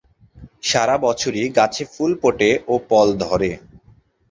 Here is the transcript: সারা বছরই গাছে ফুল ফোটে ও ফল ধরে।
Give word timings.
সারা 0.63 0.95
বছরই 0.97 1.45
গাছে 1.57 1.83
ফুল 1.93 2.11
ফোটে 2.21 2.49
ও 2.67 2.83
ফল 2.87 3.07
ধরে। 3.23 3.49